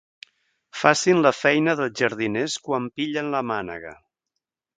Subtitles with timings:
[0.83, 3.95] Facin la feina dels jardiners quan pillen la mànega.